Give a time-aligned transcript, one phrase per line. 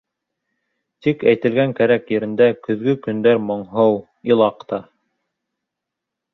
[1.07, 4.83] Тик әйтелгән кәрәк ерендә, Көҙгө көндәр моңһоу, илаҡ та...